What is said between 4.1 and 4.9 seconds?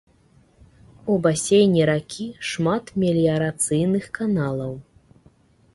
каналаў.